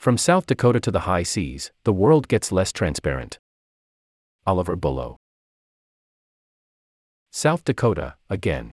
From 0.00 0.16
South 0.16 0.46
Dakota 0.46 0.80
to 0.80 0.90
the 0.90 1.00
high 1.00 1.22
seas, 1.22 1.72
the 1.84 1.92
world 1.92 2.26
gets 2.26 2.50
less 2.50 2.72
transparent. 2.72 3.38
Oliver 4.46 4.74
Bullough. 4.74 5.16
South 7.30 7.64
Dakota, 7.64 8.14
again. 8.30 8.70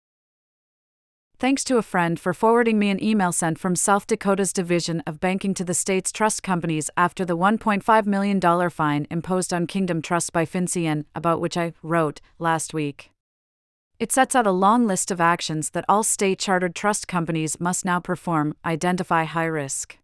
Thanks 1.38 1.64
to 1.64 1.76
a 1.76 1.82
friend 1.82 2.18
for 2.18 2.32
forwarding 2.32 2.78
me 2.78 2.88
an 2.88 3.04
email 3.04 3.30
sent 3.32 3.58
from 3.58 3.76
South 3.76 4.06
Dakota's 4.06 4.54
Division 4.54 5.02
of 5.06 5.20
Banking 5.20 5.52
to 5.52 5.66
the 5.66 5.74
state's 5.74 6.12
trust 6.12 6.42
companies 6.42 6.88
after 6.96 7.26
the 7.26 7.36
$1.5 7.36 8.06
million 8.06 8.70
fine 8.70 9.06
imposed 9.10 9.52
on 9.52 9.66
Kingdom 9.66 10.00
Trust 10.00 10.32
by 10.32 10.46
FinCEN, 10.46 11.04
about 11.14 11.42
which 11.42 11.58
I 11.58 11.74
wrote 11.82 12.22
last 12.38 12.72
week. 12.72 13.10
It 13.98 14.12
sets 14.12 14.34
out 14.34 14.46
a 14.46 14.50
long 14.50 14.86
list 14.86 15.10
of 15.10 15.20
actions 15.20 15.70
that 15.70 15.84
all 15.90 16.04
state 16.04 16.38
chartered 16.38 16.74
trust 16.74 17.06
companies 17.06 17.60
must 17.60 17.84
now 17.84 18.00
perform, 18.00 18.56
identify 18.64 19.24
high 19.24 19.44
risk 19.44 19.98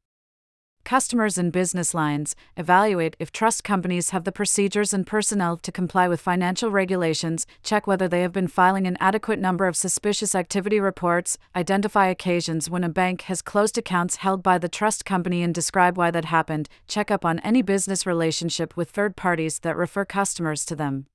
customers 0.85 1.39
and 1.39 1.51
business 1.51 1.95
lines, 1.95 2.37
evaluate 2.57 3.17
if 3.19 3.33
trust 3.33 3.65
companies 3.65 4.11
have 4.11 4.25
the 4.25 4.33
procedures 4.33 4.93
and 4.93 5.07
personnel 5.07 5.57
to 5.57 5.73
comply 5.73 6.09
with 6.09 6.21
financial 6.21 6.71
regulations, 6.71 7.47
check 7.63 7.87
whether 7.87 8.07
they 8.07 8.21
have 8.21 8.33
been 8.33 8.49
filing 8.49 8.87
an 8.87 8.97
adequate 9.01 9.39
number 9.39 9.67
of 9.67 9.77
suspicious 9.77 10.35
activity 10.35 10.79
reports, 10.79 11.39
identify 11.57 12.07
occasions 12.07 12.69
when 12.69 12.85
a 12.85 12.89
bank 12.89 13.23
has 13.23 13.43
closed 13.43 13.79
accounts 13.79 14.17
held 14.17 14.43
by 14.43 14.59
the 14.59 14.69
trust 14.69 15.05
company 15.05 15.43
and 15.43 15.55
describe 15.55 15.97
why 15.97 16.11
that 16.11 16.27
happened, 16.27 16.69
check 16.87 17.11
up 17.11 17.25
on 17.25 17.39
any 17.41 17.63
business 17.63 18.07
relationship 18.07 18.77
with 18.77 18.91
third 18.91 19.17
parties 19.17 19.61
that 19.61 19.77
refer 19.77 20.05
customers 20.05 20.65
to 20.65 20.77
them. 20.77 21.07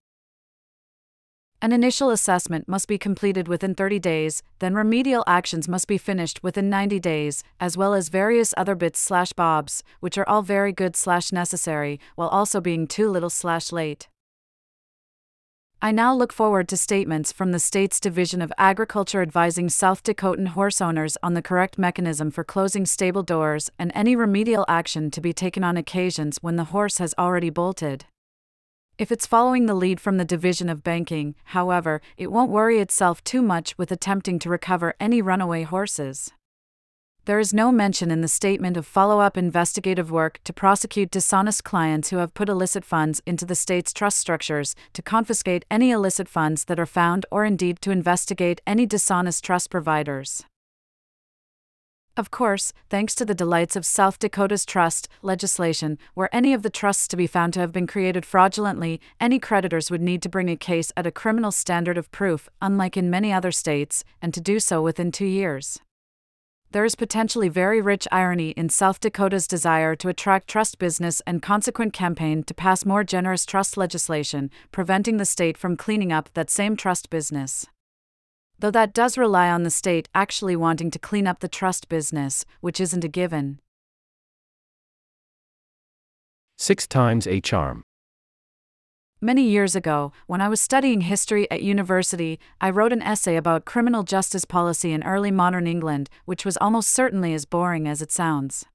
An 1.61 1.73
initial 1.73 2.09
assessment 2.09 2.69
must 2.69 2.87
be 2.87 2.97
completed 2.97 3.49
within 3.49 3.75
30 3.75 3.99
days, 3.99 4.43
then 4.59 4.75
remedial 4.75 5.25
actions 5.27 5.67
must 5.67 5.89
be 5.89 5.97
finished 5.97 6.41
within 6.41 6.69
90 6.69 7.01
days, 7.01 7.43
as 7.59 7.75
well 7.75 7.93
as 7.93 8.07
various 8.07 8.53
other 8.55 8.75
bits 8.75 8.97
slash 8.97 9.33
bobs, 9.33 9.83
which 9.99 10.17
are 10.17 10.27
all 10.29 10.41
very 10.41 10.71
good 10.71 10.95
slash 10.95 11.33
necessary, 11.33 11.99
while 12.15 12.29
also 12.29 12.61
being 12.61 12.87
too 12.87 13.09
little 13.09 13.29
slash 13.29 13.73
late. 13.73 14.07
I 15.81 15.91
now 15.91 16.15
look 16.15 16.31
forward 16.31 16.69
to 16.69 16.77
statements 16.77 17.33
from 17.33 17.51
the 17.51 17.59
state's 17.59 17.99
Division 17.99 18.41
of 18.41 18.53
Agriculture 18.57 19.21
advising 19.21 19.67
South 19.67 20.01
Dakotan 20.01 20.49
horse 20.49 20.79
owners 20.79 21.17
on 21.21 21.33
the 21.33 21.41
correct 21.41 21.77
mechanism 21.77 22.31
for 22.31 22.45
closing 22.45 22.85
stable 22.85 23.23
doors 23.23 23.69
and 23.77 23.91
any 23.93 24.15
remedial 24.15 24.63
action 24.69 25.11
to 25.11 25.19
be 25.19 25.33
taken 25.33 25.65
on 25.65 25.75
occasions 25.75 26.37
when 26.39 26.55
the 26.55 26.71
horse 26.75 26.99
has 26.99 27.13
already 27.17 27.49
bolted. 27.49 28.05
If 28.99 29.13
it's 29.13 29.25
following 29.25 29.65
the 29.65 29.75
lead 29.75 30.01
from 30.01 30.17
the 30.17 30.25
Division 30.25 30.67
of 30.67 30.83
Banking, 30.83 31.33
however, 31.45 32.01
it 32.17 32.33
won't 32.33 32.51
worry 32.51 32.79
itself 32.79 33.23
too 33.23 33.41
much 33.41 33.77
with 33.77 33.93
attempting 33.93 34.39
to 34.39 34.49
recover 34.49 34.93
any 34.99 35.21
runaway 35.21 35.63
horses. 35.63 36.33
There 37.23 37.39
is 37.39 37.53
no 37.53 37.71
mention 37.71 38.11
in 38.11 38.19
the 38.19 38.27
statement 38.27 38.75
of 38.75 38.85
follow 38.85 39.21
up 39.21 39.37
investigative 39.37 40.11
work 40.11 40.41
to 40.43 40.51
prosecute 40.51 41.11
dishonest 41.11 41.63
clients 41.63 42.09
who 42.09 42.17
have 42.17 42.33
put 42.33 42.49
illicit 42.49 42.83
funds 42.83 43.21
into 43.25 43.45
the 43.45 43.55
state's 43.55 43.93
trust 43.93 44.17
structures, 44.17 44.75
to 44.91 45.01
confiscate 45.01 45.63
any 45.71 45.91
illicit 45.91 46.27
funds 46.27 46.65
that 46.65 46.77
are 46.77 46.85
found, 46.85 47.25
or 47.31 47.45
indeed 47.45 47.79
to 47.83 47.91
investigate 47.91 48.59
any 48.67 48.85
dishonest 48.85 49.45
trust 49.45 49.69
providers. 49.69 50.43
Of 52.17 52.31
course, 52.31 52.73
thanks 52.89 53.15
to 53.15 53.25
the 53.25 53.35
delights 53.35 53.75
of 53.75 53.85
South 53.85 54.19
Dakota's 54.19 54.65
trust 54.65 55.07
legislation, 55.21 55.97
were 56.15 56.29
any 56.33 56.53
of 56.53 56.63
the 56.63 56.69
trusts 56.69 57.07
to 57.09 57.17
be 57.17 57.27
found 57.27 57.53
to 57.53 57.59
have 57.61 57.71
been 57.71 57.87
created 57.87 58.25
fraudulently, 58.25 58.99
any 59.21 59.39
creditors 59.39 59.89
would 59.89 60.01
need 60.01 60.21
to 60.23 60.29
bring 60.29 60.49
a 60.49 60.57
case 60.57 60.91
at 60.97 61.07
a 61.07 61.11
criminal 61.11 61.51
standard 61.51 61.97
of 61.97 62.11
proof, 62.11 62.49
unlike 62.61 62.97
in 62.97 63.09
many 63.09 63.31
other 63.31 63.51
states, 63.51 64.03
and 64.21 64.33
to 64.33 64.41
do 64.41 64.59
so 64.59 64.81
within 64.81 65.11
two 65.11 65.25
years. 65.25 65.79
There 66.71 66.85
is 66.85 66.95
potentially 66.95 67.49
very 67.49 67.81
rich 67.81 68.07
irony 68.11 68.49
in 68.51 68.69
South 68.69 68.99
Dakota's 68.99 69.47
desire 69.47 69.95
to 69.95 70.09
attract 70.09 70.47
trust 70.47 70.77
business 70.77 71.21
and 71.25 71.41
consequent 71.41 71.93
campaign 71.93 72.43
to 72.43 72.53
pass 72.53 72.85
more 72.85 73.03
generous 73.03 73.45
trust 73.45 73.75
legislation, 73.75 74.51
preventing 74.71 75.17
the 75.17 75.25
state 75.25 75.57
from 75.57 75.77
cleaning 75.77 76.11
up 76.11 76.29
that 76.33 76.51
same 76.51 76.75
trust 76.75 77.09
business 77.09 77.65
though 78.59 78.71
that 78.71 78.93
does 78.93 79.17
rely 79.17 79.49
on 79.49 79.63
the 79.63 79.69
state 79.69 80.09
actually 80.13 80.55
wanting 80.55 80.91
to 80.91 80.99
clean 80.99 81.25
up 81.27 81.39
the 81.39 81.47
trust 81.47 81.89
business, 81.89 82.45
which 82.61 82.79
isn't 82.79 83.03
a 83.03 83.07
given. 83.07 83.59
Six 86.57 86.85
times 86.87 87.25
a 87.25 87.39
charm. 87.39 87.83
Many 89.21 89.43
years 89.43 89.75
ago, 89.75 90.13
when 90.27 90.39
I 90.39 90.47
was 90.47 90.61
studying 90.61 91.01
history 91.01 91.49
at 91.51 91.61
university, 91.61 92.39
I 92.61 92.69
wrote 92.69 92.93
an 92.93 93.01
essay 93.01 93.35
about 93.35 93.65
criminal 93.65 94.03
justice 94.03 94.45
policy 94.45 94.93
in 94.93 95.03
early 95.03 95.31
modern 95.31 95.67
England, 95.67 96.09
which 96.23 96.45
was 96.45 96.57
almost 96.57 96.89
certainly 96.89 97.33
as 97.33 97.45
boring 97.45 97.85
as 97.85 98.01
it 98.01 98.13
sounds. 98.13 98.65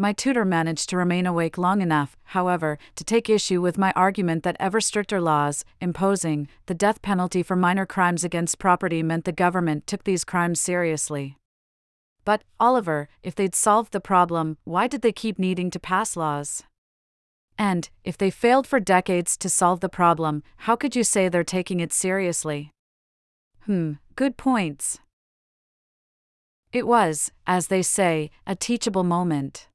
My 0.00 0.12
tutor 0.12 0.44
managed 0.44 0.90
to 0.90 0.96
remain 0.96 1.26
awake 1.26 1.58
long 1.58 1.82
enough, 1.82 2.16
however, 2.22 2.78
to 2.94 3.02
take 3.02 3.28
issue 3.28 3.60
with 3.60 3.76
my 3.76 3.92
argument 3.96 4.44
that 4.44 4.56
ever 4.60 4.80
stricter 4.80 5.20
laws, 5.20 5.64
imposing 5.80 6.46
the 6.66 6.74
death 6.74 7.02
penalty 7.02 7.42
for 7.42 7.56
minor 7.56 7.84
crimes 7.84 8.22
against 8.22 8.60
property, 8.60 9.02
meant 9.02 9.24
the 9.24 9.32
government 9.32 9.88
took 9.88 10.04
these 10.04 10.22
crimes 10.22 10.60
seriously. 10.60 11.36
But, 12.24 12.44
Oliver, 12.60 13.08
if 13.24 13.34
they'd 13.34 13.56
solved 13.56 13.90
the 13.90 13.98
problem, 13.98 14.56
why 14.62 14.86
did 14.86 15.02
they 15.02 15.10
keep 15.10 15.36
needing 15.36 15.68
to 15.72 15.80
pass 15.80 16.16
laws? 16.16 16.62
And, 17.58 17.90
if 18.04 18.16
they 18.16 18.30
failed 18.30 18.68
for 18.68 18.78
decades 18.78 19.36
to 19.38 19.48
solve 19.48 19.80
the 19.80 19.88
problem, 19.88 20.44
how 20.58 20.76
could 20.76 20.94
you 20.94 21.02
say 21.02 21.28
they're 21.28 21.42
taking 21.42 21.80
it 21.80 21.92
seriously? 21.92 22.70
Hmm, 23.62 23.94
good 24.14 24.36
points. 24.36 25.00
It 26.72 26.86
was, 26.86 27.32
as 27.48 27.66
they 27.66 27.82
say, 27.82 28.30
a 28.46 28.54
teachable 28.54 29.02
moment. 29.02 29.66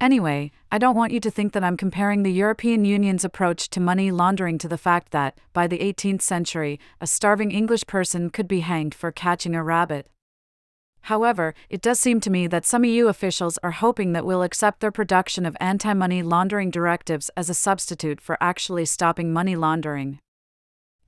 Anyway, 0.00 0.52
I 0.70 0.78
don't 0.78 0.94
want 0.94 1.12
you 1.12 1.18
to 1.18 1.30
think 1.30 1.52
that 1.52 1.64
I'm 1.64 1.76
comparing 1.76 2.22
the 2.22 2.32
European 2.32 2.84
Union's 2.84 3.24
approach 3.24 3.68
to 3.70 3.80
money 3.80 4.12
laundering 4.12 4.56
to 4.58 4.68
the 4.68 4.78
fact 4.78 5.10
that, 5.10 5.36
by 5.52 5.66
the 5.66 5.78
18th 5.78 6.22
century, 6.22 6.78
a 7.00 7.06
starving 7.06 7.50
English 7.50 7.84
person 7.86 8.30
could 8.30 8.46
be 8.46 8.60
hanged 8.60 8.94
for 8.94 9.10
catching 9.10 9.56
a 9.56 9.64
rabbit. 9.64 10.08
However, 11.02 11.52
it 11.68 11.82
does 11.82 11.98
seem 11.98 12.20
to 12.20 12.30
me 12.30 12.46
that 12.46 12.64
some 12.64 12.84
EU 12.84 13.08
officials 13.08 13.58
are 13.64 13.72
hoping 13.72 14.12
that 14.12 14.24
we'll 14.24 14.42
accept 14.44 14.80
their 14.80 14.92
production 14.92 15.44
of 15.44 15.56
anti 15.58 15.92
money 15.94 16.22
laundering 16.22 16.70
directives 16.70 17.28
as 17.36 17.50
a 17.50 17.54
substitute 17.54 18.20
for 18.20 18.36
actually 18.40 18.84
stopping 18.84 19.32
money 19.32 19.56
laundering 19.56 20.20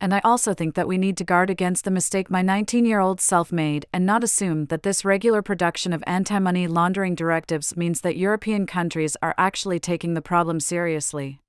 and 0.00 0.14
I 0.14 0.20
also 0.24 0.54
think 0.54 0.74
that 0.74 0.88
we 0.88 0.96
need 0.96 1.16
to 1.18 1.24
guard 1.24 1.50
against 1.50 1.84
the 1.84 1.90
mistake 1.90 2.30
my 2.30 2.40
19 2.40 2.86
year 2.86 3.00
old 3.00 3.20
self 3.20 3.52
made 3.52 3.86
and 3.92 4.06
not 4.06 4.24
assume 4.24 4.66
that 4.66 4.82
this 4.82 5.04
regular 5.04 5.42
production 5.42 5.92
of 5.92 6.02
anti 6.06 6.38
money 6.38 6.66
laundering 6.66 7.14
directives 7.14 7.76
means 7.76 8.00
that 8.00 8.16
European 8.16 8.66
countries 8.66 9.16
are 9.20 9.34
actually 9.36 9.78
taking 9.78 10.14
the 10.14 10.22
problem 10.22 10.58
seriously. 10.58 11.40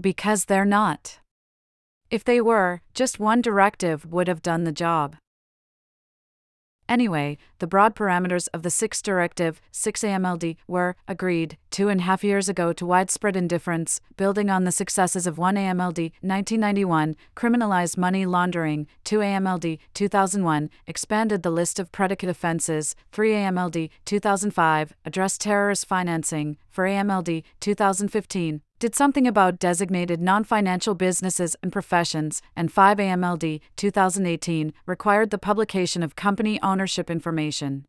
Because 0.00 0.46
they're 0.46 0.64
not. 0.64 1.20
If 2.10 2.24
they 2.24 2.40
were, 2.40 2.82
just 2.92 3.20
one 3.20 3.40
directive 3.40 4.04
would 4.04 4.26
have 4.26 4.42
done 4.42 4.64
the 4.64 4.72
job. 4.72 5.16
Anyway, 6.90 7.38
the 7.60 7.68
broad 7.68 7.94
parameters 7.94 8.48
of 8.52 8.64
the 8.64 8.68
6th 8.68 9.00
Directive, 9.04 9.60
6 9.70 10.02
AMLD, 10.02 10.56
were 10.66 10.96
agreed 11.06 11.56
two 11.70 11.88
and 11.88 12.00
a 12.00 12.02
half 12.02 12.24
years 12.24 12.48
ago 12.48 12.72
to 12.72 12.84
widespread 12.84 13.36
indifference, 13.36 14.00
building 14.16 14.50
on 14.50 14.64
the 14.64 14.72
successes 14.72 15.24
of 15.24 15.38
1 15.38 15.54
AMLD 15.54 16.10
1991, 16.20 17.14
criminalized 17.36 17.96
money 17.96 18.26
laundering, 18.26 18.88
2 19.04 19.20
AMLD 19.20 19.78
2001, 19.94 20.68
expanded 20.88 21.44
the 21.44 21.50
list 21.50 21.78
of 21.78 21.92
predicate 21.92 22.28
offenses, 22.28 22.96
3 23.12 23.34
AMLD 23.34 23.88
2005, 24.04 24.92
addressed 25.04 25.40
terrorist 25.42 25.86
financing, 25.86 26.56
4 26.70 26.86
AMLD 26.86 27.44
2015, 27.60 28.62
did 28.80 28.94
something 28.94 29.26
about 29.26 29.58
designated 29.58 30.22
non 30.22 30.42
financial 30.42 30.94
businesses 30.94 31.54
and 31.62 31.70
professions, 31.70 32.40
and 32.56 32.72
5 32.72 32.96
AMLD 32.96 33.60
2018 33.76 34.72
required 34.86 35.30
the 35.30 35.38
publication 35.38 36.02
of 36.02 36.16
company 36.16 36.58
ownership 36.62 37.10
information. 37.10 37.84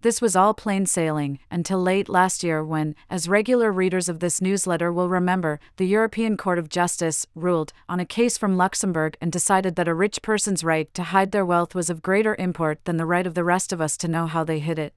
This 0.00 0.22
was 0.22 0.34
all 0.34 0.54
plain 0.54 0.86
sailing 0.86 1.40
until 1.50 1.82
late 1.82 2.08
last 2.08 2.42
year 2.42 2.64
when, 2.64 2.94
as 3.10 3.28
regular 3.28 3.70
readers 3.70 4.08
of 4.08 4.20
this 4.20 4.40
newsletter 4.40 4.90
will 4.90 5.10
remember, 5.10 5.60
the 5.76 5.86
European 5.86 6.38
Court 6.38 6.58
of 6.58 6.70
Justice 6.70 7.26
ruled 7.34 7.74
on 7.86 8.00
a 8.00 8.06
case 8.06 8.38
from 8.38 8.56
Luxembourg 8.56 9.16
and 9.20 9.30
decided 9.30 9.76
that 9.76 9.88
a 9.88 9.94
rich 9.94 10.22
person's 10.22 10.64
right 10.64 10.92
to 10.94 11.02
hide 11.02 11.32
their 11.32 11.44
wealth 11.44 11.74
was 11.74 11.90
of 11.90 12.00
greater 12.00 12.34
import 12.38 12.82
than 12.84 12.96
the 12.96 13.06
right 13.06 13.26
of 13.26 13.34
the 13.34 13.44
rest 13.44 13.74
of 13.74 13.80
us 13.80 13.96
to 13.98 14.08
know 14.08 14.26
how 14.26 14.42
they 14.42 14.60
hid 14.60 14.78
it 14.78 14.94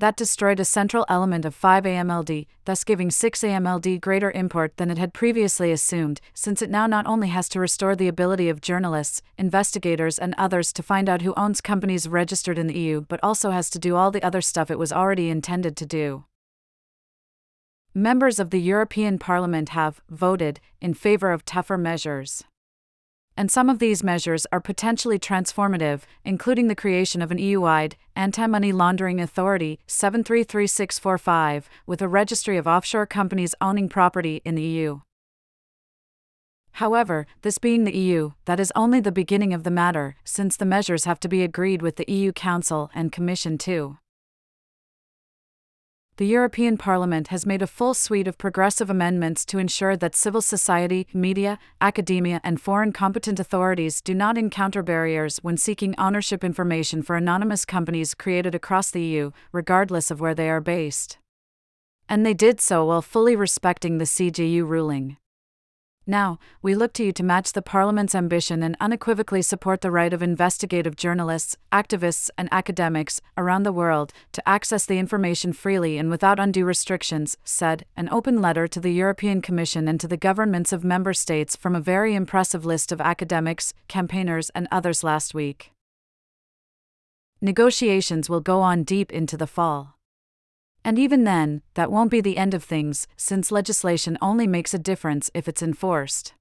that 0.00 0.16
destroyed 0.16 0.58
a 0.58 0.64
central 0.64 1.06
element 1.08 1.44
of 1.44 1.54
5 1.54 1.84
AMLD, 1.84 2.46
thus 2.64 2.84
giving 2.84 3.10
6 3.10 3.40
AMLD 3.42 4.00
greater 4.00 4.30
import 4.32 4.76
than 4.76 4.90
it 4.90 4.98
had 4.98 5.14
previously 5.14 5.70
assumed, 5.70 6.20
since 6.34 6.60
it 6.60 6.70
now 6.70 6.86
not 6.86 7.06
only 7.06 7.28
has 7.28 7.48
to 7.50 7.60
restore 7.60 7.94
the 7.94 8.08
ability 8.08 8.48
of 8.48 8.60
journalists, 8.60 9.22
investigators, 9.38 10.18
and 10.18 10.34
others 10.36 10.72
to 10.72 10.82
find 10.82 11.08
out 11.08 11.22
who 11.22 11.34
owns 11.36 11.60
companies 11.60 12.08
registered 12.08 12.58
in 12.58 12.66
the 12.66 12.78
EU, 12.78 13.02
but 13.02 13.20
also 13.22 13.50
has 13.50 13.70
to 13.70 13.78
do 13.78 13.94
all 13.94 14.10
the 14.10 14.22
other 14.22 14.40
stuff 14.40 14.70
it 14.70 14.78
was 14.78 14.92
already 14.92 15.30
intended 15.30 15.76
to 15.76 15.86
do. 15.86 16.24
Members 17.94 18.38
of 18.38 18.50
the 18.50 18.60
European 18.60 19.18
Parliament 19.18 19.70
have 19.70 20.00
voted 20.08 20.60
in 20.80 20.94
favor 20.94 21.32
of 21.32 21.44
tougher 21.44 21.76
measures 21.76 22.44
and 23.40 23.50
some 23.50 23.70
of 23.70 23.78
these 23.78 24.04
measures 24.04 24.46
are 24.52 24.60
potentially 24.60 25.18
transformative, 25.18 26.02
including 26.26 26.68
the 26.68 26.74
creation 26.74 27.22
of 27.22 27.30
an 27.30 27.38
EU 27.38 27.58
wide 27.62 27.96
anti 28.14 28.46
money 28.46 28.70
laundering 28.70 29.18
authority 29.18 29.80
733645 29.86 31.70
with 31.86 32.02
a 32.02 32.08
registry 32.08 32.58
of 32.58 32.66
offshore 32.66 33.06
companies 33.06 33.54
owning 33.58 33.88
property 33.88 34.42
in 34.44 34.56
the 34.56 34.62
EU. 34.62 35.00
However, 36.72 37.26
this 37.40 37.56
being 37.56 37.84
the 37.84 37.96
EU, 37.96 38.32
that 38.44 38.60
is 38.60 38.74
only 38.76 39.00
the 39.00 39.10
beginning 39.10 39.54
of 39.54 39.64
the 39.64 39.70
matter, 39.70 40.16
since 40.22 40.58
the 40.58 40.66
measures 40.66 41.06
have 41.06 41.20
to 41.20 41.26
be 41.28 41.42
agreed 41.42 41.80
with 41.80 41.96
the 41.96 42.12
EU 42.12 42.32
Council 42.32 42.90
and 42.94 43.10
Commission 43.10 43.56
too 43.56 43.96
the 46.20 46.26
European 46.26 46.76
Parliament 46.76 47.28
has 47.28 47.46
made 47.46 47.62
a 47.62 47.66
full 47.66 47.94
suite 47.94 48.28
of 48.28 48.36
progressive 48.36 48.90
amendments 48.90 49.42
to 49.46 49.56
ensure 49.56 49.96
that 49.96 50.14
civil 50.14 50.42
society, 50.42 51.06
media, 51.14 51.58
academia, 51.80 52.42
and 52.44 52.60
foreign 52.60 52.92
competent 52.92 53.40
authorities 53.40 54.02
do 54.02 54.14
not 54.14 54.36
encounter 54.36 54.82
barriers 54.82 55.38
when 55.38 55.56
seeking 55.56 55.94
ownership 55.96 56.44
information 56.44 57.02
for 57.02 57.16
anonymous 57.16 57.64
companies 57.64 58.12
created 58.12 58.54
across 58.54 58.90
the 58.90 59.00
EU, 59.00 59.30
regardless 59.50 60.10
of 60.10 60.20
where 60.20 60.34
they 60.34 60.50
are 60.50 60.60
based. 60.60 61.16
And 62.06 62.26
they 62.26 62.34
did 62.34 62.60
so 62.60 62.84
while 62.84 63.00
fully 63.00 63.34
respecting 63.34 63.96
the 63.96 64.04
CJEU 64.04 64.68
ruling. 64.68 65.16
Now, 66.06 66.38
we 66.62 66.74
look 66.74 66.92
to 66.94 67.04
you 67.04 67.12
to 67.12 67.22
match 67.22 67.52
the 67.52 67.62
Parliament's 67.62 68.14
ambition 68.14 68.62
and 68.62 68.76
unequivocally 68.80 69.42
support 69.42 69.80
the 69.80 69.90
right 69.90 70.12
of 70.12 70.22
investigative 70.22 70.96
journalists, 70.96 71.56
activists, 71.70 72.30
and 72.38 72.48
academics 72.50 73.20
around 73.36 73.62
the 73.62 73.72
world 73.72 74.12
to 74.32 74.48
access 74.48 74.86
the 74.86 74.98
information 74.98 75.52
freely 75.52 75.98
and 75.98 76.10
without 76.10 76.40
undue 76.40 76.64
restrictions, 76.64 77.36
said 77.44 77.84
an 77.96 78.08
open 78.10 78.40
letter 78.40 78.66
to 78.66 78.80
the 78.80 78.92
European 78.92 79.42
Commission 79.42 79.86
and 79.86 80.00
to 80.00 80.08
the 80.08 80.16
governments 80.16 80.72
of 80.72 80.82
member 80.82 81.12
states 81.12 81.54
from 81.54 81.76
a 81.76 81.80
very 81.80 82.14
impressive 82.14 82.64
list 82.64 82.90
of 82.90 83.00
academics, 83.00 83.74
campaigners, 83.86 84.50
and 84.50 84.66
others 84.72 85.04
last 85.04 85.34
week. 85.34 85.70
Negotiations 87.42 88.28
will 88.28 88.40
go 88.40 88.60
on 88.60 88.84
deep 88.84 89.12
into 89.12 89.36
the 89.36 89.46
fall. 89.46 89.99
And 90.84 90.98
even 90.98 91.24
then, 91.24 91.62
that 91.74 91.92
won't 91.92 92.10
be 92.10 92.20
the 92.20 92.38
end 92.38 92.54
of 92.54 92.64
things, 92.64 93.06
since 93.16 93.52
legislation 93.52 94.16
only 94.22 94.46
makes 94.46 94.72
a 94.72 94.78
difference 94.78 95.30
if 95.34 95.46
it's 95.46 95.62
enforced. 95.62 96.34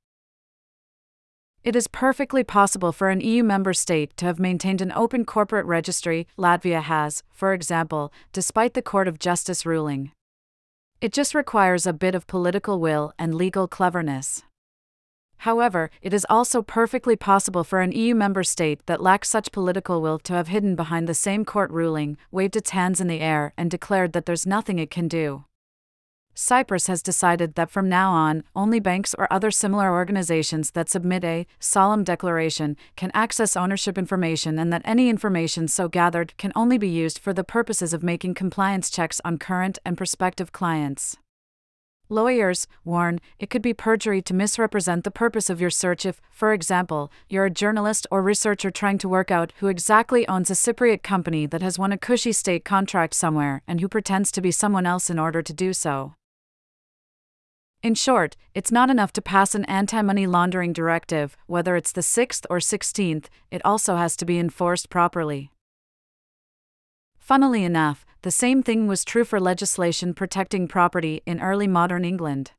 It 1.61 1.75
is 1.75 1.87
perfectly 1.87 2.43
possible 2.45 2.93
for 2.93 3.09
an 3.09 3.19
EU 3.19 3.43
member 3.43 3.73
state 3.73 4.15
to 4.15 4.25
have 4.25 4.39
maintained 4.39 4.81
an 4.81 4.93
open 4.93 5.25
corporate 5.25 5.65
registry, 5.65 6.25
Latvia 6.37 6.81
has, 6.81 7.21
for 7.33 7.53
example, 7.53 8.13
despite 8.31 8.75
the 8.75 8.81
Court 8.81 9.09
of 9.09 9.19
Justice 9.19 9.65
ruling. 9.65 10.11
It 11.01 11.11
just 11.11 11.35
requires 11.35 11.85
a 11.85 11.93
bit 11.93 12.15
of 12.15 12.27
political 12.27 12.79
will 12.79 13.13
and 13.19 13.35
legal 13.35 13.67
cleverness. 13.67 14.43
However, 15.43 15.89
it 16.01 16.13
is 16.13 16.27
also 16.29 16.61
perfectly 16.61 17.15
possible 17.15 17.63
for 17.63 17.79
an 17.79 17.93
EU 17.93 18.13
member 18.13 18.43
state 18.43 18.85
that 18.87 19.01
lacks 19.01 19.29
such 19.29 19.53
political 19.53 20.01
will 20.01 20.19
to 20.19 20.33
have 20.33 20.49
hidden 20.49 20.75
behind 20.75 21.07
the 21.07 21.13
same 21.13 21.45
court 21.45 21.71
ruling, 21.71 22.17
waved 22.29 22.57
its 22.57 22.71
hands 22.71 22.99
in 22.99 23.07
the 23.07 23.21
air, 23.21 23.53
and 23.55 23.71
declared 23.71 24.11
that 24.11 24.25
there's 24.25 24.45
nothing 24.45 24.79
it 24.79 24.91
can 24.91 25.07
do. 25.07 25.45
Cyprus 26.35 26.87
has 26.87 27.01
decided 27.01 27.55
that 27.55 27.69
from 27.69 27.87
now 27.87 28.11
on, 28.11 28.43
only 28.53 28.81
banks 28.81 29.13
or 29.17 29.31
other 29.31 29.49
similar 29.49 29.93
organizations 29.93 30.71
that 30.71 30.89
submit 30.89 31.23
a 31.23 31.47
solemn 31.59 32.03
declaration 32.03 32.75
can 32.97 33.11
access 33.13 33.55
ownership 33.55 33.97
information 33.97 34.59
and 34.59 34.73
that 34.73 34.81
any 34.83 35.09
information 35.09 35.69
so 35.69 35.87
gathered 35.87 36.35
can 36.37 36.51
only 36.55 36.77
be 36.77 36.89
used 36.89 37.17
for 37.17 37.33
the 37.33 37.43
purposes 37.45 37.93
of 37.93 38.03
making 38.03 38.33
compliance 38.33 38.89
checks 38.89 39.21
on 39.23 39.37
current 39.37 39.79
and 39.85 39.97
prospective 39.97 40.51
clients. 40.51 41.17
Lawyers 42.11 42.65
warn 42.83 43.19
it 43.37 43.51
could 43.51 43.61
be 43.61 43.71
perjury 43.71 44.19
to 44.23 44.33
misrepresent 44.33 45.03
the 45.03 45.11
purpose 45.11 45.47
of 45.47 45.61
your 45.61 45.69
search 45.69 46.07
if, 46.07 46.19
for 46.31 46.53
example, 46.53 47.11
you're 47.29 47.45
a 47.45 47.51
journalist 47.51 48.07
or 48.09 48.23
researcher 48.23 48.71
trying 48.71 48.97
to 48.97 49.07
work 49.07 49.29
out 49.29 49.53
who 49.57 49.67
exactly 49.67 50.27
owns 50.27 50.49
a 50.49 50.55
Cypriot 50.55 51.03
company 51.03 51.45
that 51.45 51.61
has 51.61 51.77
won 51.77 51.91
a 51.91 51.99
cushy 51.99 52.31
state 52.31 52.65
contract 52.65 53.13
somewhere 53.13 53.61
and 53.67 53.79
who 53.79 53.87
pretends 53.87 54.31
to 54.31 54.41
be 54.41 54.49
someone 54.49 54.87
else 54.87 55.11
in 55.11 55.19
order 55.19 55.43
to 55.43 55.53
do 55.53 55.71
so. 55.71 56.15
In 57.83 57.93
short, 57.93 58.35
it's 58.55 58.71
not 58.71 58.89
enough 58.89 59.13
to 59.13 59.21
pass 59.21 59.53
an 59.53 59.65
anti 59.65 60.01
money 60.01 60.25
laundering 60.25 60.73
directive, 60.73 61.37
whether 61.45 61.75
it's 61.75 61.91
the 61.91 62.01
6th 62.01 62.45
or 62.49 62.57
16th, 62.57 63.27
it 63.51 63.61
also 63.63 63.97
has 63.97 64.15
to 64.17 64.25
be 64.25 64.39
enforced 64.39 64.89
properly. 64.89 65.51
Funnily 67.29 67.63
enough, 67.63 68.07
the 68.23 68.31
same 68.31 68.63
thing 68.63 68.87
was 68.87 69.05
true 69.05 69.23
for 69.23 69.39
legislation 69.39 70.15
protecting 70.15 70.67
property 70.67 71.21
in 71.27 71.39
early 71.39 71.67
modern 71.67 72.03
England. 72.03 72.53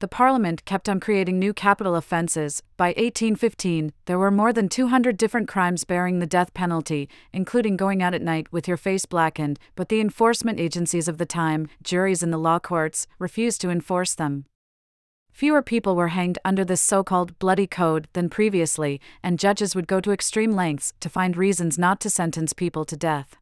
The 0.00 0.08
Parliament 0.08 0.64
kept 0.64 0.88
on 0.88 0.98
creating 0.98 1.38
new 1.38 1.54
capital 1.54 1.94
offences. 1.94 2.64
By 2.76 2.88
1815, 2.88 3.92
there 4.06 4.18
were 4.18 4.32
more 4.32 4.52
than 4.52 4.68
200 4.68 5.16
different 5.16 5.46
crimes 5.46 5.84
bearing 5.84 6.18
the 6.18 6.26
death 6.26 6.52
penalty, 6.52 7.08
including 7.32 7.76
going 7.76 8.02
out 8.02 8.12
at 8.12 8.22
night 8.22 8.50
with 8.50 8.66
your 8.66 8.76
face 8.76 9.06
blackened, 9.06 9.60
but 9.76 9.88
the 9.88 10.00
enforcement 10.00 10.58
agencies 10.58 11.06
of 11.06 11.18
the 11.18 11.24
time, 11.24 11.68
juries 11.80 12.24
in 12.24 12.32
the 12.32 12.38
law 12.38 12.58
courts, 12.58 13.06
refused 13.20 13.60
to 13.60 13.70
enforce 13.70 14.16
them. 14.16 14.46
Fewer 15.30 15.62
people 15.62 15.94
were 15.94 16.08
hanged 16.08 16.40
under 16.44 16.64
this 16.64 16.82
so 16.82 17.04
called 17.04 17.38
bloody 17.38 17.68
code 17.68 18.08
than 18.14 18.30
previously, 18.30 19.00
and 19.22 19.38
judges 19.38 19.76
would 19.76 19.86
go 19.86 20.00
to 20.00 20.10
extreme 20.10 20.56
lengths 20.56 20.92
to 20.98 21.08
find 21.08 21.36
reasons 21.36 21.78
not 21.78 22.00
to 22.00 22.10
sentence 22.10 22.52
people 22.52 22.84
to 22.84 22.96
death. 22.96 23.36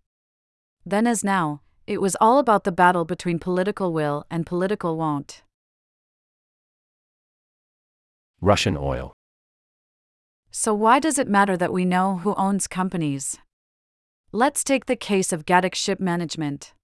Then 0.87 1.07
as 1.07 1.25
now, 1.25 1.63
it 1.87 2.01
was 2.01 2.17
all 2.21 2.39
about 2.39 2.65
the 2.65 2.73
battle 2.73 3.05
between 3.05 3.39
political 3.39 3.93
will 3.93 4.25
and 4.31 4.47
political 4.47 4.97
won't. 4.97 5.43
Russian 8.41 8.77
oil. 8.77 9.13
So, 10.51 10.75
why 10.75 11.01
does 11.01 11.19
it 11.19 11.29
matter 11.29 11.57
that 11.57 11.73
we 11.73 11.85
know 11.85 12.19
who 12.19 12.35
owns 12.35 12.67
companies? 12.67 13.39
Let's 14.31 14.63
take 14.63 14.87
the 14.87 14.97
case 14.97 15.33
of 15.33 15.47
Gatik 15.47 15.75
Ship 15.75 15.99
Management. 15.99 16.75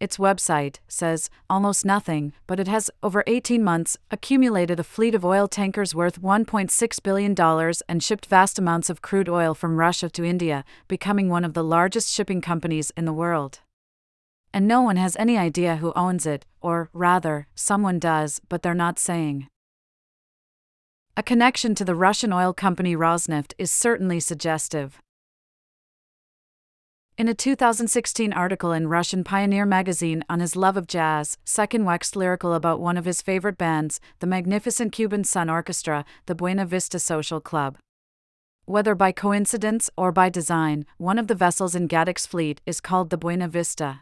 Its 0.00 0.16
website 0.16 0.76
says 0.88 1.28
almost 1.50 1.84
nothing, 1.84 2.32
but 2.46 2.58
it 2.58 2.66
has, 2.66 2.90
over 3.02 3.22
18 3.26 3.62
months, 3.62 3.98
accumulated 4.10 4.80
a 4.80 4.84
fleet 4.84 5.14
of 5.14 5.26
oil 5.26 5.46
tankers 5.46 5.94
worth 5.94 6.22
$1.6 6.22 7.02
billion 7.02 7.74
and 7.86 8.02
shipped 8.02 8.24
vast 8.24 8.58
amounts 8.58 8.88
of 8.88 9.02
crude 9.02 9.28
oil 9.28 9.52
from 9.54 9.76
Russia 9.76 10.08
to 10.08 10.24
India, 10.24 10.64
becoming 10.88 11.28
one 11.28 11.44
of 11.44 11.52
the 11.52 11.62
largest 11.62 12.10
shipping 12.10 12.40
companies 12.40 12.90
in 12.96 13.04
the 13.04 13.12
world. 13.12 13.60
And 14.54 14.66
no 14.66 14.80
one 14.80 14.96
has 14.96 15.16
any 15.16 15.36
idea 15.36 15.76
who 15.76 15.92
owns 15.94 16.24
it, 16.24 16.46
or, 16.62 16.88
rather, 16.94 17.46
someone 17.54 17.98
does, 17.98 18.40
but 18.48 18.62
they're 18.62 18.74
not 18.74 18.98
saying. 18.98 19.48
A 21.14 21.22
connection 21.22 21.74
to 21.74 21.84
the 21.84 21.94
Russian 21.94 22.32
oil 22.32 22.54
company 22.54 22.96
Rosneft 22.96 23.52
is 23.58 23.70
certainly 23.70 24.18
suggestive. 24.18 25.02
In 27.20 27.28
a 27.28 27.34
2016 27.34 28.32
article 28.32 28.72
in 28.72 28.88
Russian 28.88 29.24
Pioneer 29.24 29.66
magazine 29.66 30.24
on 30.30 30.40
his 30.40 30.56
love 30.56 30.78
of 30.78 30.86
jazz, 30.86 31.36
Sechin 31.44 31.84
waxed 31.84 32.16
lyrical 32.16 32.54
about 32.54 32.80
one 32.80 32.96
of 32.96 33.04
his 33.04 33.20
favorite 33.20 33.58
bands, 33.58 34.00
the 34.20 34.26
magnificent 34.26 34.92
Cuban 34.92 35.24
Sun 35.24 35.50
Orchestra, 35.50 36.06
the 36.24 36.34
Buena 36.34 36.64
Vista 36.64 36.98
Social 36.98 37.38
Club. 37.38 37.76
Whether 38.64 38.94
by 38.94 39.12
coincidence 39.12 39.90
or 39.98 40.12
by 40.12 40.30
design, 40.30 40.86
one 40.96 41.18
of 41.18 41.26
the 41.26 41.34
vessels 41.34 41.74
in 41.74 41.88
Gatik 41.88 42.26
fleet 42.26 42.62
is 42.64 42.80
called 42.80 43.10
the 43.10 43.18
Buena 43.18 43.48
Vista. 43.48 44.00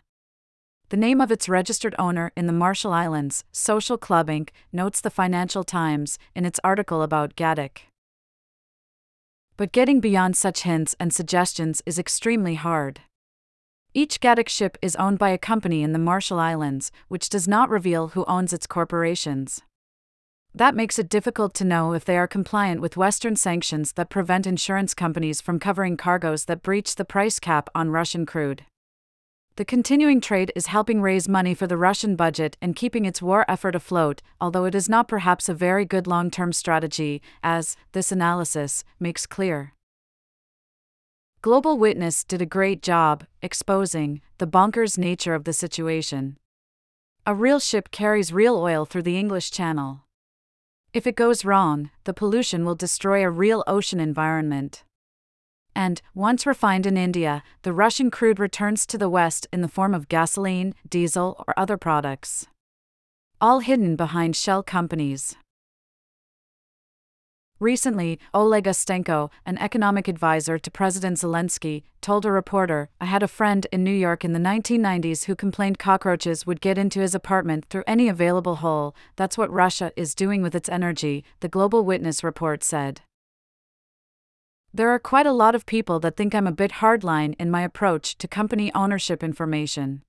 The 0.90 0.96
name 0.96 1.20
of 1.20 1.32
its 1.32 1.48
registered 1.48 1.96
owner 1.98 2.30
in 2.36 2.46
the 2.46 2.52
Marshall 2.52 2.92
Islands, 2.92 3.42
Social 3.50 3.98
Club 3.98 4.28
Inc., 4.28 4.50
notes 4.72 5.00
the 5.00 5.10
Financial 5.10 5.64
Times 5.64 6.20
in 6.36 6.44
its 6.44 6.60
article 6.62 7.02
about 7.02 7.34
Gatik. 7.34 7.88
But 9.58 9.72
getting 9.72 9.98
beyond 9.98 10.36
such 10.36 10.62
hints 10.62 10.94
and 11.00 11.12
suggestions 11.12 11.82
is 11.84 11.98
extremely 11.98 12.54
hard. 12.54 13.00
Each 13.92 14.20
Gatik 14.20 14.48
ship 14.48 14.78
is 14.80 14.94
owned 14.94 15.18
by 15.18 15.30
a 15.30 15.36
company 15.36 15.82
in 15.82 15.92
the 15.92 15.98
Marshall 15.98 16.38
Islands, 16.38 16.92
which 17.08 17.28
does 17.28 17.48
not 17.48 17.68
reveal 17.68 18.08
who 18.08 18.24
owns 18.26 18.52
its 18.52 18.68
corporations. 18.68 19.60
That 20.54 20.76
makes 20.76 20.96
it 20.96 21.08
difficult 21.08 21.54
to 21.54 21.64
know 21.64 21.92
if 21.92 22.04
they 22.04 22.16
are 22.16 22.28
compliant 22.28 22.80
with 22.80 22.96
Western 22.96 23.34
sanctions 23.34 23.94
that 23.94 24.10
prevent 24.10 24.46
insurance 24.46 24.94
companies 24.94 25.40
from 25.40 25.58
covering 25.58 25.96
cargoes 25.96 26.44
that 26.44 26.62
breach 26.62 26.94
the 26.94 27.04
price 27.04 27.40
cap 27.40 27.68
on 27.74 27.90
Russian 27.90 28.26
crude. 28.26 28.64
The 29.58 29.64
continuing 29.64 30.20
trade 30.20 30.52
is 30.54 30.68
helping 30.68 31.02
raise 31.02 31.28
money 31.28 31.52
for 31.52 31.66
the 31.66 31.76
Russian 31.76 32.14
budget 32.14 32.56
and 32.62 32.76
keeping 32.76 33.04
its 33.04 33.20
war 33.20 33.44
effort 33.48 33.74
afloat, 33.74 34.22
although 34.40 34.66
it 34.66 34.74
is 34.76 34.88
not 34.88 35.08
perhaps 35.08 35.48
a 35.48 35.52
very 35.52 35.84
good 35.84 36.06
long 36.06 36.30
term 36.30 36.52
strategy, 36.52 37.20
as, 37.42 37.76
this 37.90 38.12
analysis 38.12 38.84
makes 39.00 39.26
clear. 39.26 39.74
Global 41.42 41.76
Witness 41.76 42.22
did 42.22 42.40
a 42.40 42.46
great 42.46 42.82
job 42.82 43.26
exposing 43.42 44.20
the 44.38 44.46
bonkers 44.46 44.96
nature 44.96 45.34
of 45.34 45.42
the 45.42 45.52
situation. 45.52 46.36
A 47.26 47.34
real 47.34 47.58
ship 47.58 47.90
carries 47.90 48.32
real 48.32 48.56
oil 48.56 48.84
through 48.84 49.02
the 49.02 49.18
English 49.18 49.50
Channel. 49.50 50.04
If 50.92 51.04
it 51.04 51.16
goes 51.16 51.44
wrong, 51.44 51.90
the 52.04 52.14
pollution 52.14 52.64
will 52.64 52.76
destroy 52.76 53.24
a 53.24 53.30
real 53.44 53.64
ocean 53.66 53.98
environment. 53.98 54.84
And, 55.74 56.02
once 56.14 56.46
refined 56.46 56.86
in 56.86 56.96
India, 56.96 57.42
the 57.62 57.72
Russian 57.72 58.10
crude 58.10 58.38
returns 58.38 58.86
to 58.86 58.98
the 58.98 59.08
West 59.08 59.46
in 59.52 59.60
the 59.60 59.68
form 59.68 59.94
of 59.94 60.08
gasoline, 60.08 60.74
diesel, 60.88 61.44
or 61.46 61.58
other 61.58 61.76
products. 61.76 62.46
All 63.40 63.60
hidden 63.60 63.94
behind 63.94 64.34
shell 64.34 64.62
companies. 64.62 65.36
Recently, 67.60 68.20
Oleg 68.32 68.64
Ustenko, 68.64 69.30
an 69.44 69.58
economic 69.58 70.06
advisor 70.06 70.60
to 70.60 70.70
President 70.70 71.18
Zelensky, 71.18 71.82
told 72.00 72.24
a 72.24 72.30
reporter, 72.30 72.88
I 73.00 73.06
had 73.06 73.24
a 73.24 73.28
friend 73.28 73.66
in 73.72 73.82
New 73.82 73.90
York 73.90 74.24
in 74.24 74.32
the 74.32 74.38
1990s 74.38 75.24
who 75.24 75.34
complained 75.34 75.76
cockroaches 75.76 76.46
would 76.46 76.60
get 76.60 76.78
into 76.78 77.00
his 77.00 77.16
apartment 77.16 77.64
through 77.68 77.82
any 77.84 78.08
available 78.08 78.56
hole. 78.56 78.94
That's 79.16 79.36
what 79.36 79.52
Russia 79.52 79.90
is 79.96 80.14
doing 80.14 80.40
with 80.40 80.54
its 80.54 80.68
energy, 80.68 81.24
the 81.40 81.48
Global 81.48 81.84
Witness 81.84 82.22
report 82.22 82.62
said. 82.62 83.00
There 84.74 84.90
are 84.90 84.98
quite 84.98 85.26
a 85.26 85.32
lot 85.32 85.54
of 85.54 85.64
people 85.64 85.98
that 86.00 86.16
think 86.16 86.34
I'm 86.34 86.46
a 86.46 86.52
bit 86.52 86.72
hardline 86.72 87.34
in 87.38 87.50
my 87.50 87.62
approach 87.62 88.18
to 88.18 88.28
company 88.28 88.70
ownership 88.74 89.24
information. 89.24 90.02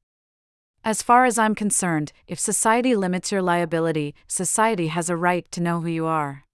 As 0.83 1.01
far 1.01 1.25
as 1.25 1.39
I'm 1.39 1.55
concerned, 1.55 2.11
if 2.27 2.39
society 2.39 2.95
limits 2.95 3.31
your 3.31 3.41
liability, 3.41 4.15
society 4.27 4.87
has 4.87 5.09
a 5.09 5.15
right 5.15 5.49
to 5.51 5.61
know 5.61 5.81
who 5.81 5.87
you 5.87 6.05
are. 6.05 6.45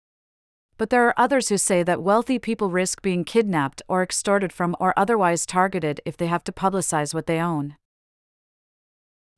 But 0.77 0.91
there 0.91 1.07
are 1.07 1.13
others 1.17 1.49
who 1.49 1.57
say 1.57 1.83
that 1.83 2.03
wealthy 2.03 2.37
people 2.37 2.69
risk 2.69 3.01
being 3.01 3.23
kidnapped 3.23 3.81
or 3.87 4.03
extorted 4.03 4.53
from 4.53 4.75
or 4.79 4.93
otherwise 4.97 5.45
targeted 5.45 6.01
if 6.05 6.15
they 6.15 6.27
have 6.27 6.43
to 6.45 6.51
publicize 6.51 7.13
what 7.13 7.25
they 7.25 7.39
own. 7.39 7.75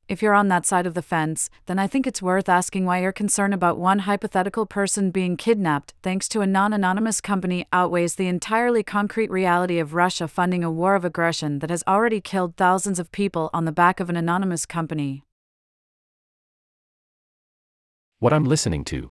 If 0.08 0.22
you're 0.22 0.32
on 0.32 0.48
that 0.48 0.64
side 0.64 0.86
of 0.86 0.94
the 0.94 1.02
fence, 1.02 1.50
then 1.66 1.78
I 1.78 1.86
think 1.86 2.06
it's 2.06 2.22
worth 2.22 2.48
asking 2.48 2.86
why 2.86 3.02
your 3.02 3.12
concern 3.12 3.52
about 3.52 3.76
one 3.76 4.00
hypothetical 4.00 4.64
person 4.64 5.10
being 5.10 5.36
kidnapped 5.36 5.92
thanks 6.02 6.28
to 6.28 6.40
a 6.40 6.46
non 6.46 6.72
anonymous 6.72 7.20
company 7.20 7.66
outweighs 7.74 8.14
the 8.14 8.26
entirely 8.26 8.82
concrete 8.82 9.30
reality 9.30 9.78
of 9.78 9.92
Russia 9.92 10.26
funding 10.26 10.64
a 10.64 10.70
war 10.70 10.94
of 10.94 11.04
aggression 11.04 11.58
that 11.58 11.68
has 11.68 11.84
already 11.86 12.22
killed 12.22 12.56
thousands 12.56 12.98
of 12.98 13.12
people 13.12 13.50
on 13.52 13.66
the 13.66 13.72
back 13.72 14.00
of 14.00 14.08
an 14.08 14.16
anonymous 14.16 14.64
company. 14.64 15.24
What 18.18 18.32
I'm 18.32 18.44
listening 18.44 18.84
to. 18.86 19.10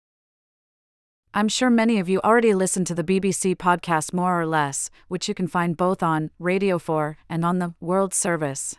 I'm 1.33 1.49
sure 1.49 1.71
many 1.71 1.99
of 1.99 2.11
you 2.11 2.21
already 2.21 2.53
listen 2.53 2.85
to 2.85 2.95
the 2.95 3.03
BBC 3.03 3.57
podcast 3.57 4.13
More 4.13 4.39
or 4.39 4.45
Less, 4.45 4.91
which 5.09 5.27
you 5.27 5.35
can 5.35 5.49
find 5.49 5.75
both 5.75 6.03
on 6.03 6.31
Radio 6.39 6.79
4 6.79 7.17
and 7.31 7.47
on 7.47 7.61
the 7.61 7.73
World 7.81 8.13
Service. 8.13 8.77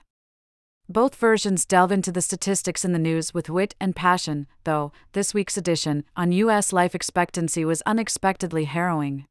Both 0.94 1.16
versions 1.16 1.66
delve 1.66 1.92
into 1.92 2.12
the 2.12 2.22
statistics 2.22 2.86
in 2.86 2.94
the 2.94 3.00
news 3.00 3.34
with 3.34 3.50
wit 3.50 3.74
and 3.82 3.96
passion, 3.96 4.46
though, 4.64 4.92
this 5.14 5.34
week's 5.34 5.58
edition, 5.58 6.04
on 6.16 6.32
U.S. 6.34 6.72
life 6.72 6.94
expectancy, 6.94 7.66
was 7.66 7.82
unexpectedly 7.88 8.66
harrowing. 8.66 9.26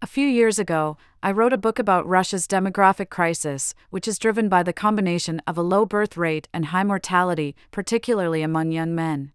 A 0.00 0.06
few 0.06 0.26
years 0.26 0.58
ago, 0.58 0.96
I 1.22 1.32
wrote 1.32 1.52
a 1.52 1.58
book 1.58 1.78
about 1.78 2.08
Russia's 2.08 2.46
demographic 2.46 3.10
crisis, 3.10 3.74
which 3.90 4.08
is 4.08 4.18
driven 4.18 4.48
by 4.48 4.62
the 4.62 4.72
combination 4.72 5.42
of 5.46 5.58
a 5.58 5.62
low 5.62 5.84
birth 5.84 6.16
rate 6.16 6.48
and 6.50 6.64
high 6.64 6.84
mortality, 6.84 7.54
particularly 7.70 8.40
among 8.40 8.72
young 8.72 8.94
men. 8.94 9.32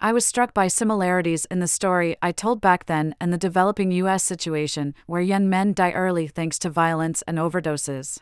I 0.00 0.14
was 0.14 0.24
struck 0.24 0.54
by 0.54 0.68
similarities 0.68 1.44
in 1.50 1.58
the 1.58 1.68
story 1.68 2.16
I 2.22 2.32
told 2.32 2.62
back 2.62 2.86
then 2.86 3.14
and 3.20 3.30
the 3.30 3.36
developing 3.36 3.92
U.S. 3.92 4.24
situation, 4.24 4.94
where 5.04 5.20
young 5.20 5.50
men 5.50 5.74
die 5.74 5.92
early 5.92 6.28
thanks 6.28 6.58
to 6.60 6.70
violence 6.70 7.20
and 7.26 7.36
overdoses. 7.36 8.20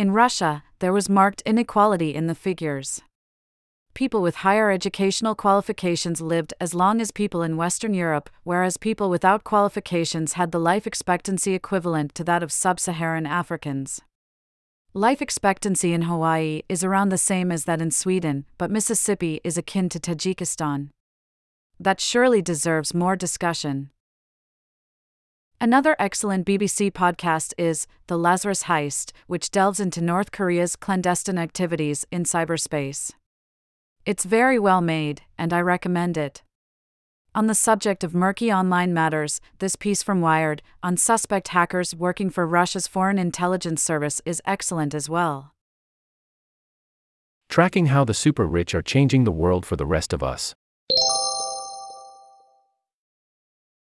In 0.00 0.12
Russia, 0.12 0.62
there 0.78 0.94
was 0.94 1.10
marked 1.10 1.42
inequality 1.44 2.14
in 2.14 2.26
the 2.26 2.34
figures. 2.34 3.02
People 3.92 4.22
with 4.22 4.36
higher 4.36 4.70
educational 4.70 5.34
qualifications 5.34 6.22
lived 6.22 6.54
as 6.58 6.72
long 6.72 7.02
as 7.02 7.10
people 7.10 7.42
in 7.42 7.58
Western 7.58 7.92
Europe, 7.92 8.30
whereas 8.42 8.78
people 8.78 9.10
without 9.10 9.44
qualifications 9.44 10.32
had 10.32 10.52
the 10.52 10.58
life 10.58 10.86
expectancy 10.86 11.52
equivalent 11.52 12.14
to 12.14 12.24
that 12.24 12.42
of 12.42 12.50
sub 12.50 12.80
Saharan 12.80 13.26
Africans. 13.26 14.00
Life 14.94 15.20
expectancy 15.20 15.92
in 15.92 16.08
Hawaii 16.08 16.62
is 16.66 16.82
around 16.82 17.10
the 17.10 17.18
same 17.18 17.52
as 17.52 17.66
that 17.66 17.82
in 17.82 17.90
Sweden, 17.90 18.46
but 18.56 18.70
Mississippi 18.70 19.42
is 19.44 19.58
akin 19.58 19.90
to 19.90 20.00
Tajikistan. 20.00 20.88
That 21.78 22.00
surely 22.00 22.40
deserves 22.40 22.94
more 22.94 23.16
discussion. 23.16 23.90
Another 25.62 25.94
excellent 25.98 26.46
BBC 26.46 26.90
podcast 26.90 27.52
is 27.58 27.86
The 28.06 28.16
Lazarus 28.16 28.62
Heist, 28.62 29.12
which 29.26 29.50
delves 29.50 29.78
into 29.78 30.00
North 30.00 30.32
Korea's 30.32 30.74
clandestine 30.74 31.36
activities 31.36 32.06
in 32.10 32.24
cyberspace. 32.24 33.12
It's 34.06 34.24
very 34.24 34.58
well 34.58 34.80
made, 34.80 35.20
and 35.36 35.52
I 35.52 35.60
recommend 35.60 36.16
it. 36.16 36.42
On 37.34 37.46
the 37.46 37.54
subject 37.54 38.02
of 38.02 38.14
murky 38.14 38.50
online 38.50 38.94
matters, 38.94 39.42
this 39.58 39.76
piece 39.76 40.02
from 40.02 40.22
Wired, 40.22 40.62
on 40.82 40.96
suspect 40.96 41.48
hackers 41.48 41.94
working 41.94 42.30
for 42.30 42.46
Russia's 42.46 42.86
Foreign 42.86 43.18
Intelligence 43.18 43.82
Service, 43.82 44.22
is 44.24 44.40
excellent 44.46 44.94
as 44.94 45.10
well. 45.10 45.52
Tracking 47.50 47.86
how 47.86 48.06
the 48.06 48.14
super 48.14 48.46
rich 48.46 48.74
are 48.74 48.80
changing 48.80 49.24
the 49.24 49.30
world 49.30 49.66
for 49.66 49.76
the 49.76 49.84
rest 49.84 50.14
of 50.14 50.22
us. 50.22 50.54